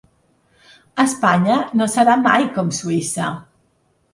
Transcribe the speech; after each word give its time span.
Espanya 1.03 1.57
no 1.81 1.89
serà 1.97 2.15
mai 2.25 2.49
com 2.57 2.73
Suïssa. 2.79 3.29